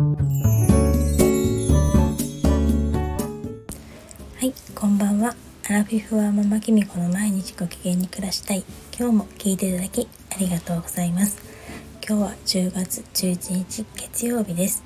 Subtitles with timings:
[0.00, 0.06] は
[4.40, 5.36] いこんばんは。
[5.68, 8.64] アラフィフはママキミコの毎日ご機嫌に暮らしたい。
[8.98, 11.42] 今日も聞いていただきありがとうございます。
[12.02, 14.82] 今日は10月11日月曜日です。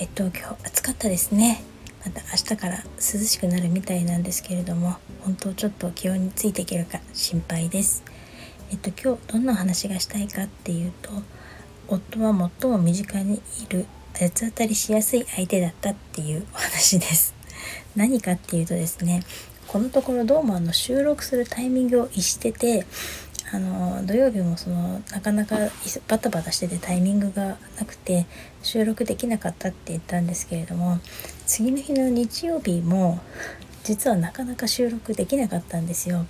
[0.00, 1.62] えっと今日暑かったですね。
[2.02, 8.02] また明日から涼しくなるみたいなんですけれども本当ちょっと気温についていけるか心配です。
[8.70, 11.10] えっと今日どんな話がしたいかっていうと
[11.88, 13.84] 夫は最も身近にいる
[14.20, 17.34] 八つ当たりしやすい相手だったっていうお話です
[17.96, 19.22] 何かっていうとですね
[19.66, 22.84] このところどうもあの収録するタイミングを逸してて
[23.50, 25.56] あの土曜日もそのなかなか
[26.06, 28.26] バタバタしててタイミングがなくて
[28.62, 31.00] 収録できなかったって言ったんですけれども
[31.46, 33.20] 次の日の日曜日も
[33.84, 36.26] 実はなかなか収録できなかったんですよ。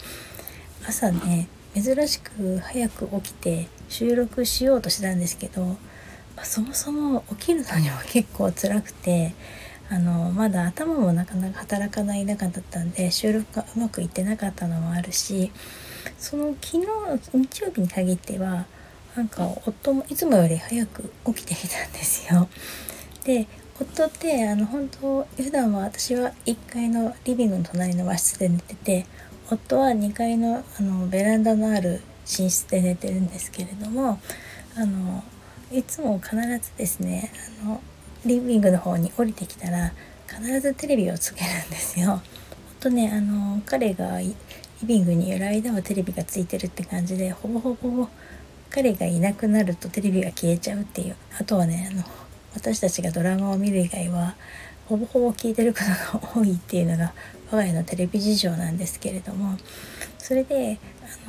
[0.86, 5.76] 朝ね珍しく早く起きて収録しようとしたんですけど、
[6.40, 9.34] まあ、そもそも起きるのにも結構辛くて
[9.90, 15.52] あのまだ頭もなかなか働かない中だったんで収録がうまくいってなかったのもあるし
[16.16, 16.86] その昨日
[17.34, 18.64] 日曜日に限っては
[19.14, 22.48] なんか夫もいつもより早く起きてきたんですよ。
[23.24, 23.46] で
[23.78, 29.06] 夫ってあの本当普段は私は1階のリビングの隣の和室で寝てて
[29.50, 34.18] 夫は2階のあのベランダのある寝室で寝てるんですけれども
[34.74, 35.22] あの
[35.72, 37.30] いつも必ずですね
[37.62, 37.80] あの
[38.26, 39.92] リビングの方に降りてきたら
[40.28, 42.08] 必ずテレビをつけるんですよ。
[42.08, 42.20] ほん
[42.80, 44.34] とねあの彼がリ
[44.82, 48.08] ビングにいる間はテレビがついてるって感じでほぼほぼ
[48.70, 52.02] 彼がいなくなるとテレビが消えちゃうっていうあとはねあの
[52.54, 54.34] 私たちがドラマを見る以外は
[54.88, 55.80] ほぼほぼ聞いてるこ
[56.12, 57.12] とが多いっていうのが
[57.50, 59.56] 我が家のテレビ事情なんですけれども
[60.18, 60.78] それで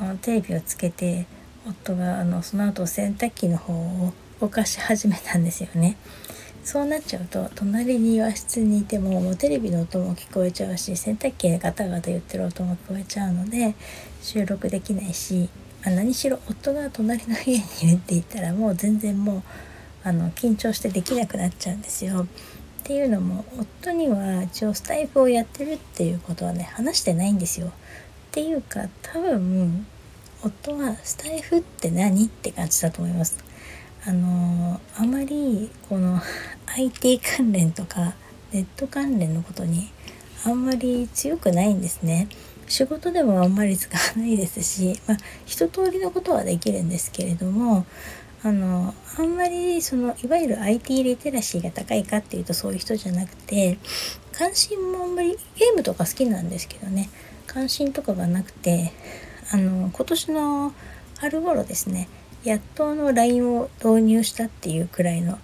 [0.00, 1.26] あのテレビをつけて
[1.66, 5.96] 夫があのその後洗濯機の方を動かし始めたんですよね。
[6.64, 13.74] そうなっちゃうと隣に和室にいてももうテレビの音も聞こえちゃうし洗濯機でガタガタ言ってる音も聞こえちゃうので
[14.20, 15.48] 収録できないし、
[15.84, 19.42] まあ、何しろ夫が隣の家にいるって言ったらもう全然もう
[20.02, 22.24] あの緊張してできなくなっちゃうんですよ。
[22.24, 22.26] っ
[22.84, 27.68] ていうのも夫には一応スタイフをやってるっていうことはね話してないんですよ。
[27.68, 27.70] っ
[28.32, 29.86] ていうか多分
[30.42, 33.51] 夫はスタイフって何って感じだと思います。
[34.04, 36.20] あのあまりこの
[36.76, 38.14] IT 関連とか
[38.52, 39.90] ネット関連のことに
[40.44, 42.28] あんまり強くないんですね。
[42.66, 47.84] 仕事でもあんまり使わないですし、まあ、一通りのことはできるんですけれども
[48.42, 53.78] あのあんまりそのいわゆる IT リテラシーが高いかっていうとそういう人じゃなくて
[54.32, 57.10] 関心もあんまりゲームとか好きなんですけどね
[57.46, 58.92] 関心とかがなくて
[59.52, 60.72] あの今年の
[61.18, 62.08] 春頃ですね
[62.44, 65.38] やっとの LINE を導入したっていうくらいの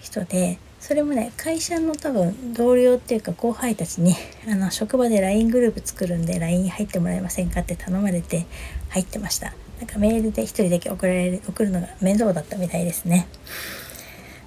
[0.00, 4.14] 人でそれもね会社の多分同僚っていうか後輩たちに
[4.50, 8.46] あの職場で LINE グループ作るんで LINE 入ってもらえませんかって頼まれて
[8.88, 9.54] 入ってました。
[9.78, 13.26] なんかメールで1人だけ送られる送るのが面倒だったみたいですね。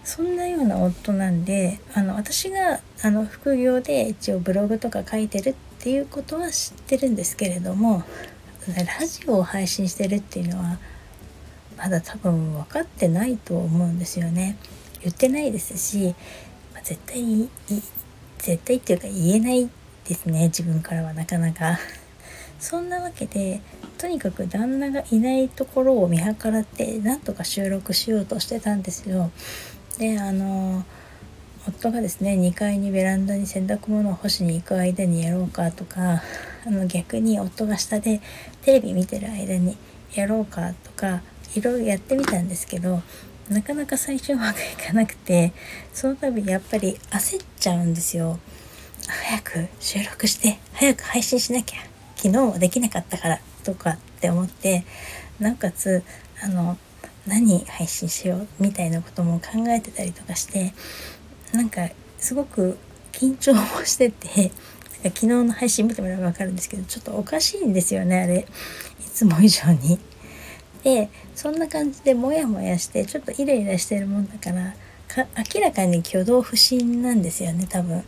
[0.04, 8.04] そんなような夫なんであの私があの副業で一応ブログとか書いてるっていうことは知ってるんですけれども
[8.68, 10.78] ラジオを配信してるっていうのは
[11.78, 14.58] まだ多分分かってないと思うんですよね。
[15.02, 16.16] 言ってないですし、
[16.74, 17.50] まあ、絶対に
[18.38, 19.70] 絶対っていうか言えない
[20.08, 20.46] ですね。
[20.46, 21.80] 自分からはなかなか。
[22.60, 23.62] そんなわけで
[23.98, 29.32] とにかく旦那がいないところを見計らってなんとか収録しようとしてたんですよ。
[29.98, 30.84] であの
[31.68, 36.22] 夫がですね2階にベランダに洗濯物を干しに行く間にやろうかとか
[36.66, 38.22] あの逆に夫が下で
[38.62, 39.76] テレビ見てる間に
[40.14, 41.22] やろうかとか
[41.56, 43.02] いろいろやってみたんですけど
[43.50, 45.54] なかなか最初うまくいかなくて
[45.94, 48.40] その度やっぱり焦っちゃうんですよ。
[49.08, 51.80] 早く収録して早く配信しなきゃ
[52.16, 54.84] 昨日はできなかったからとかって思って
[55.40, 56.04] なおかつ
[56.44, 56.78] あの
[57.28, 60.74] 何配信しようみたいなことも考えてたりとかして
[61.54, 62.78] なんかすごく
[63.12, 64.52] 緊張もしてて
[65.04, 68.48] 昨日の配信見てもらえば分かるんですけどちょっとおかしいんですよねあれ
[69.00, 70.00] いつも以上に。
[70.86, 74.76] でそんな感じでモヤモヤしてちょっとイライラしてるもんだから
[75.08, 78.04] か明らかに挙動不審なんですよね多分。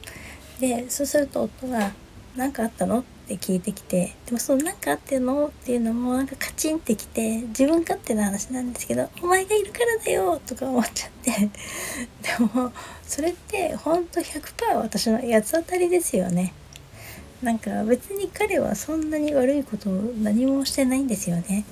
[0.60, 1.92] でそうすると夫が
[2.38, 11.50] 「何かあったの?」って聞いてきてでもその「何かあってんの?」っていうのもなんかカチンってきて自分勝手な話なんですけど「お前がいるからだよ」とか思っちゃって で
[12.54, 12.72] も
[13.08, 16.54] それってほんと100%私の八つ当たりですよね。
[17.42, 21.66] なんか別に彼はそんなに悪いことを何もしてないんですよね。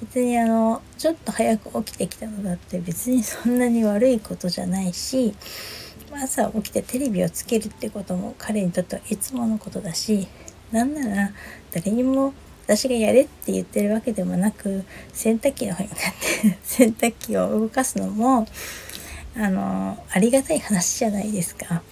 [0.00, 5.34] 別にあのちょっと早く起きてきたのだって別にそんなに悪いことじゃないし
[6.12, 10.28] 朝起きてテレビをつけるってことも彼にとってはいつものことだし
[10.72, 11.30] なんなら
[11.72, 12.34] 誰にも
[12.64, 18.46] 私がやれって言ってるわけでもなく洗濯機の方になって 洗濯機を動かすのも
[19.36, 21.82] あのありがたい話じゃないですか。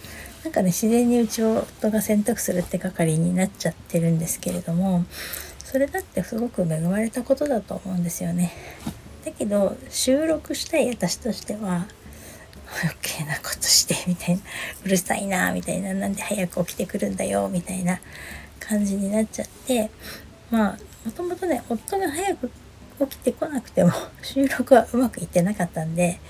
[0.42, 5.06] なんかね自然にうち夫が洗濯するって係になっちゃってるんですけれども
[5.74, 8.52] それだってすごく恵まれたことだと思うんですよね。
[9.24, 11.88] だけど収録したい私としては
[12.84, 14.42] 余計なことしてみたいな
[14.84, 17.98] うるさいなみたいななんで早く起きてくるんだよみたいな
[18.60, 19.90] 感じになっちゃって
[20.48, 22.52] まあもともとね夫が早く
[23.00, 23.90] 起きてこなくても
[24.22, 26.20] 収録はうまくいってなかったんで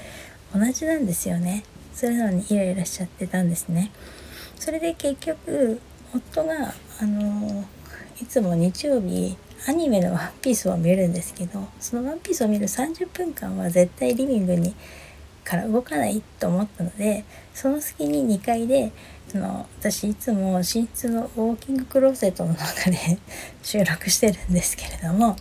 [0.55, 1.65] 同じなんですよね
[1.95, 3.93] それなのにイライラしちゃってたんですね
[4.59, 5.83] それで結局
[6.15, 7.67] 夫があの
[8.21, 9.37] いつも日曜日
[9.67, 14.75] アニメのワンピースを見るんですけどそのワンピースを見る30分間は絶対リビングに
[15.45, 18.93] から動かないと思ったのでその隙に2階で
[19.29, 22.99] その私いつも寝室のウォーキングクローゼットの中で
[23.63, 25.37] 収録してるんですけれども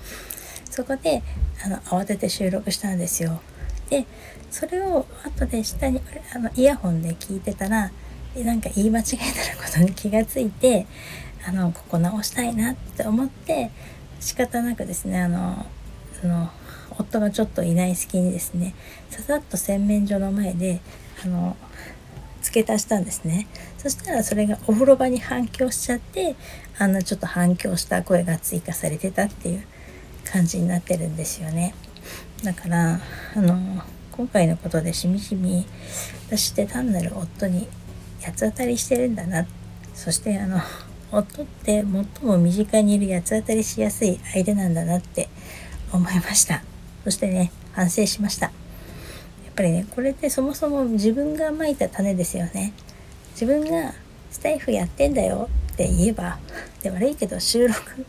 [0.69, 1.23] そこで
[1.63, 3.41] あの慌てて収録したんですよ。
[3.89, 4.05] で
[4.49, 6.01] それを後で下に
[6.33, 7.91] あのイヤホンで聞いてたら
[8.35, 9.17] なんか言い間違え
[9.57, 10.87] たことに気がついて
[11.45, 13.71] あのここ直したいなって思って
[14.19, 15.65] 仕方なくですねあの
[16.23, 16.49] あの
[16.91, 18.75] 夫がちょっといない隙にですね
[19.09, 20.79] ささっと洗面所の前で
[21.23, 21.57] あの
[22.41, 23.47] 付け足したんですね。
[23.77, 26.35] そしたらそれがお風呂場に反響しちゃって
[26.77, 29.63] あんなちょっと反響した声が追加されてたっていう
[30.25, 31.73] 感じになってるんですよね。
[32.43, 32.99] だから
[33.35, 33.81] あの
[34.11, 35.65] 今回のことでしみじみ
[36.27, 37.67] 私って単なる夫に
[38.21, 39.47] 八つ当たりしてるんだな。
[39.93, 40.59] そしてあの
[41.13, 45.29] 夫って最も身近にいる八つ当たりしやすい相手なんだなって
[45.91, 46.63] 思いました。
[47.03, 48.47] そしてね反省しました。
[48.47, 48.53] やっ
[49.55, 52.73] ぱりねこれってそもそも自分がまいた種ですよね。
[53.33, 53.93] 自分が
[54.31, 56.39] スタイフやってんだよって言えば
[56.81, 58.05] で悪いけど収録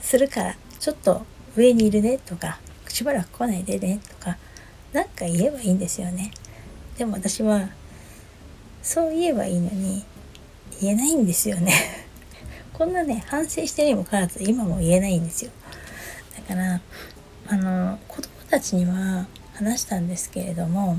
[0.00, 1.26] するからちょっと
[1.56, 2.58] 上にいるねとか
[2.88, 4.38] しばらく来ないでねとか
[4.92, 6.30] 何か言えばいいんですよね。
[6.96, 7.68] でも私は
[8.82, 10.04] そう言えばいいのに
[10.80, 11.72] 言えないんですよね。
[12.80, 15.50] こんなね反省してにもかかわらず今も言えないんですよ。
[16.34, 16.80] だから
[17.48, 20.98] あの子供たちには話したんですけれども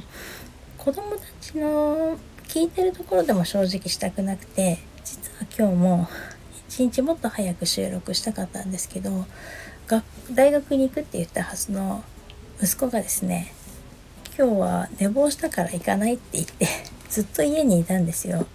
[0.77, 6.07] 子供たちの聞いてるところでも正直したくなくて実は今日も
[6.69, 9.25] 一日もっと早く収録したかったんですけど
[10.35, 12.03] 大学に行くって言ったはずの
[12.61, 13.55] 息子がですね
[14.37, 16.67] 今日は寝坊したから行かないって言って
[17.09, 18.45] ずっと家にいたんですよ。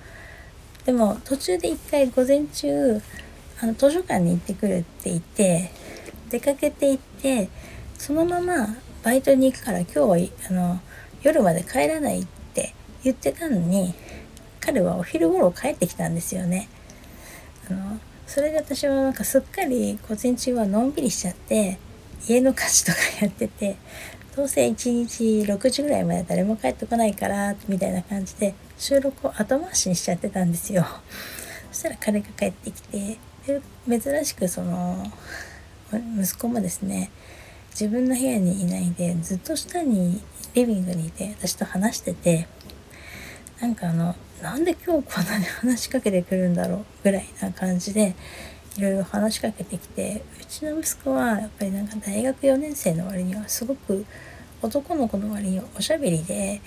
[0.87, 3.03] でも途中で一回午前中
[3.61, 5.71] あの図書館に行ってくるって言って
[6.31, 7.49] 出かけて行って
[7.99, 10.17] そのままバイトに行くから今日は
[10.49, 10.81] あの
[11.23, 12.73] 夜まで帰らないって
[13.03, 13.95] 言ってたのに
[14.61, 16.69] 彼はお昼頃帰ってきたんですよね。
[17.69, 21.79] あのそれで私はなんかすっかり午前中はのんびりしちゃって
[22.29, 23.77] 家の家事とかやってて
[24.37, 30.85] どうせ1日6時ぐらいまで誰も帰ってこないからみたいな感じで収録を後回しにしちゃってたんですよ。
[31.73, 33.17] そしたら彼が帰ってきて
[33.47, 35.11] で珍しくその
[36.21, 37.11] 息子もですね
[37.71, 40.23] 自分の部屋にいないでずっと下に
[40.53, 42.47] リビングにいて私と話してて
[43.59, 48.15] なんかあのなんで今日こんなに話しかけてくるんだろうぐらいな感じで
[48.77, 54.05] いろいろ話しかけてきてうちの息子はやっぱりなんか大学4年生の割にはすごく
[54.63, 56.61] 男の子の割におしゃべりで、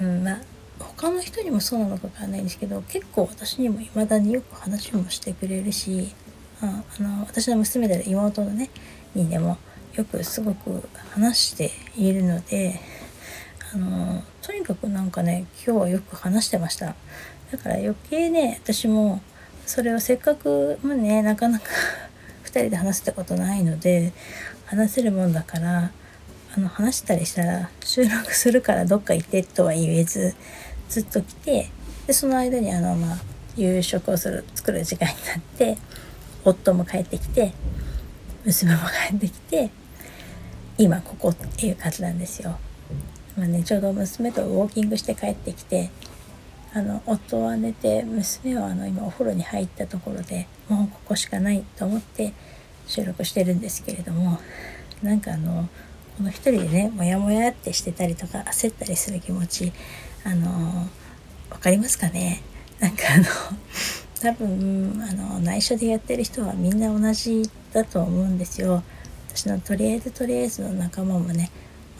[0.00, 0.38] うん、まあ
[0.78, 6.14] 他の人にもそうなのかわかんないんですけど結構私にも未だによく話もしてくれるし
[6.60, 8.70] ああの私の娘で妹のね
[9.14, 9.58] にでも
[9.94, 12.80] よくすごく話しているので
[13.74, 16.94] あのとにかくなんかね今日はよく話してました。
[17.50, 19.20] だから余計ね私も
[19.66, 21.66] それをせっかくもねなかなか
[22.44, 24.12] 2人で話したことないので
[24.66, 25.90] 話せるもんだから
[26.56, 30.34] あの話したりしたら収録するからどっか行ってとは言えず
[30.88, 31.70] ずっと来て
[32.06, 33.18] でその間にあのまあ
[33.56, 35.76] 夕食をする作る時間になって
[36.44, 37.52] 夫も帰ってきて
[38.44, 38.78] 娘も
[39.10, 39.70] 帰ってきて
[40.78, 42.58] 今ここっていう感じなんですよ。
[43.36, 45.90] まあね、ちょうど娘とウォーキングして帰ってきて
[46.72, 52.32] あの夫は寝て娘はあの今お風呂に入ったところでもうここしかないと思って
[52.86, 54.38] 収録してるんですけれども
[55.02, 55.68] なんかあの
[56.18, 59.72] この一人でねモヤモヤってしてたりとか焦ったりする気持ち
[60.24, 60.88] あの
[61.48, 62.42] 分かりますかね？
[62.80, 63.24] なんかあの
[64.20, 68.82] 多分あの内緒でやってる人はみんな同じだと思うんですよ。
[69.28, 71.52] 私のとりあえずとりあえずの仲間もね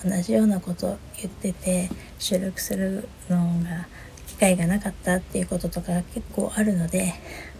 [0.04, 3.86] 同じようなこと言ってて収録するのが
[4.26, 7.14] 機会がなかったっていうこととか結構あるので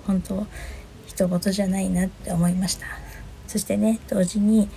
[0.08, 0.44] 本当
[1.06, 2.86] 人事じゃないなって思いました
[3.46, 4.68] そしてね同時に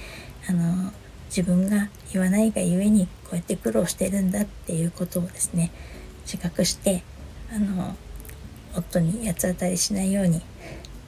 [0.47, 0.91] あの
[1.35, 5.71] 自分が言わないがゆえにこうやって苦労してるんだっていうことをですね
[6.25, 7.03] 自覚して
[7.49, 7.95] あの
[8.75, 10.41] 夫に八つ当たりしないように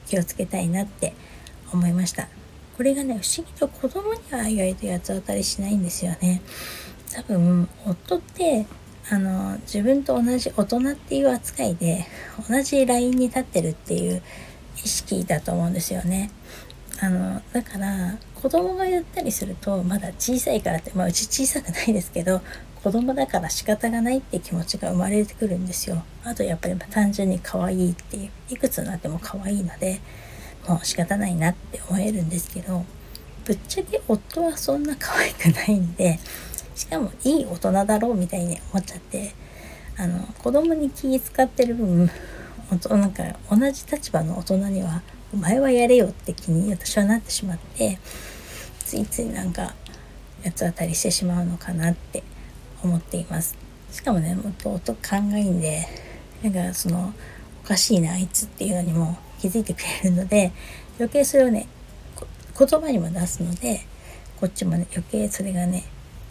[0.06, 1.14] 気をつけたいなって
[1.72, 2.28] 思いました。
[2.76, 6.42] これがね不思議と子供には意外と八つ当たりしないんですよね。
[7.12, 8.66] 多分夫って
[9.10, 12.06] あの自分と同じ大人っていう扱いで
[12.48, 14.22] 同じラインに立ってるっていう
[14.76, 16.30] 意識だと思うんですよね。
[17.00, 22.40] あのだから子供が言ったりするとまだ小さいからって、まあ、うち小さくないですけど
[22.82, 26.02] 子供だから仕方がないって気持ちが生まれてくるんですよ。
[26.22, 30.00] あとやっぱり単純に可愛いっていういくつになっても可愛いので
[30.68, 32.84] もう仕方ないなって思えるんですけど
[33.44, 36.18] ぶっちゃけ夫はそんな可愛くないんで
[36.74, 39.32] しかもいい大人だろうみたいに思っちゃって
[39.96, 42.10] あの子供に気使ってる分
[42.90, 45.02] なんか同じ立場の大人には
[45.34, 47.98] 「お前はやれよ」って気に私はなってしまって
[48.86, 49.74] ついついなんか
[50.44, 52.22] 八つ当たりしてしまうのかなって
[52.82, 53.56] 思っています。
[53.90, 55.88] しかもねもっと音勘がいいんで
[56.42, 57.12] なんかその
[57.64, 60.52] おかしいなあいつっていうのにも気づいてくれるので
[60.98, 61.66] 余計それをね
[62.56, 63.80] 言葉にも出すので
[64.40, 65.84] こっちもね余計それがね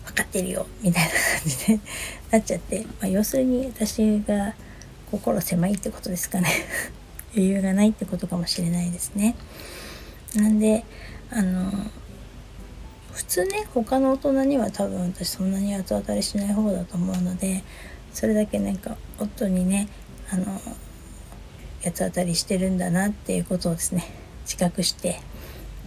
[0.06, 1.80] 分かってるよみたいな感じで
[2.32, 4.54] なっちゃって、まあ、要するに私が
[5.12, 6.50] 心狭いってことですかね。
[7.34, 9.36] 余裕がないってことかもしれないですね。
[10.36, 10.84] なんで
[11.32, 11.72] あの
[13.12, 17.64] 普通ね他の大人には多分私そんなに後当たりしない方だと思うので
[18.12, 19.88] それだけなんか夫にね
[20.32, 20.60] あの
[21.84, 24.06] 八つ当たりしてるんだなっていうことをですね
[24.46, 25.20] 自覚して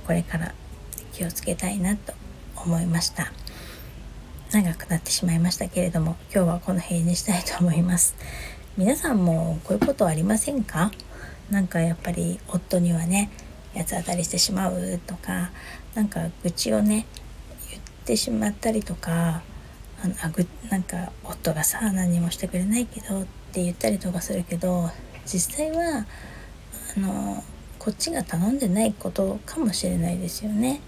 [0.06, 0.54] これから
[1.12, 2.12] 気をつけたいなと
[2.56, 3.32] 思いました。
[4.52, 8.14] 長くなってしまいましたけれども今日はこの辺にしたいと思います。
[8.76, 10.92] 皆さんもこういうことありませんか？
[11.50, 13.30] なんかやっぱり夫にはね
[13.74, 15.50] 八つ当たりしてしまうとか
[15.94, 17.06] なんか愚痴をね
[17.70, 19.42] 言ってしまったりとか
[20.02, 24.90] あのあぐなんか夫がさ何もしてくれないけどって言ったりとかするけど
[25.24, 26.06] 実際は
[26.96, 27.42] あの
[27.78, 30.80] こっちが頼んでないことかもしれないですよね。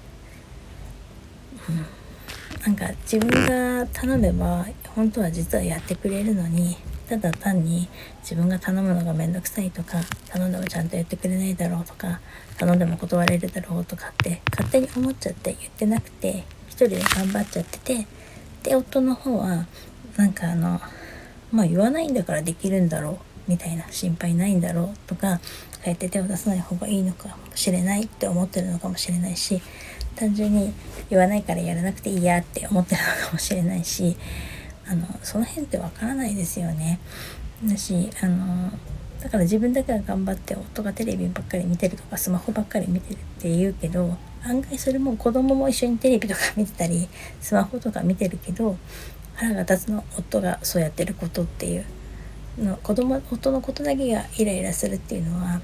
[1.68, 6.76] うん、なんか自分が頼めば本当は実はやってくれるのに
[7.08, 7.88] ただ単に
[8.20, 9.98] 自分が頼むのが面倒くさいとか
[10.28, 12.20] 頼んでもちゃんとやってくれないだろうとか
[12.58, 18.06] 頼んでも断れるだろうとかって勝手に思っちゃって言ってなくて一人で頑張っちゃってて
[18.62, 19.66] で夫の方は
[20.16, 20.80] なんかあの
[21.50, 25.40] まあ言わないんだからできるんだろうみたいな心配ないんだろうとか
[25.82, 29.62] 帰って手を出さない方がいいのかもしれないって思ってるのかもしれないし
[30.16, 30.72] 単純に
[31.08, 34.16] 言わないからやらなくていいやって思ってるのかもしれないし
[34.90, 36.98] あのその辺ってわからないですよね。
[37.64, 38.70] だしあの
[39.20, 47.08] だから自分だけが頑張って夫がテレビばっかり見てるとかスマホばっかり見てるって言うけど案外それも子供も一緒にテレビとか見てたり
[47.40, 48.76] スマホとか見てるけど
[49.34, 51.84] 腹が立つの夫がそうやってることっていう
[52.58, 55.60] の子供夫のことだけがイライラするっていうのは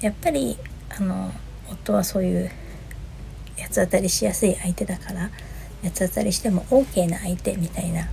[0.00, 0.58] やっぱり
[0.90, 1.30] あの
[1.70, 2.50] 夫はそういう
[3.58, 5.30] 八つ当たりしやすい相手だから
[5.82, 8.08] 八つ当たりしても OK な相手みたいな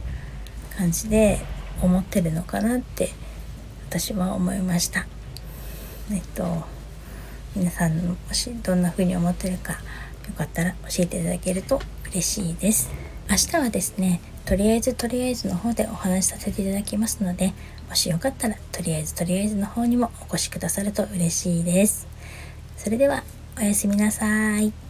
[0.77, 1.39] 感じで
[1.81, 3.09] 思ってるのかなって
[3.89, 5.07] 私は思いました。
[6.11, 6.63] えっと
[7.55, 9.79] 皆さんもしどんな風に思ってるかよ
[10.37, 11.81] かったら教えていただけると
[12.11, 12.91] 嬉しいです。
[13.29, 17.53] 明日はですねとりあえずとりあえずの方でお話しさせていただきますので
[17.89, 22.07] もしよかったらとりあえずとりあえずの方にもお越しくださると嬉しいです。
[22.77, 23.23] それでは
[23.57, 24.86] おやすみなさい。